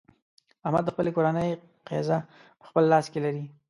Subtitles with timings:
[0.65, 1.49] احمد د خپلې کورنۍ
[1.87, 2.17] قېزه
[2.59, 3.43] په خپل لاس کې لري.